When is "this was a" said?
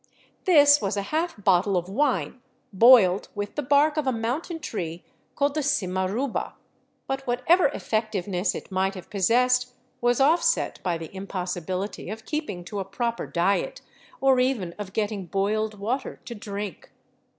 0.45-1.03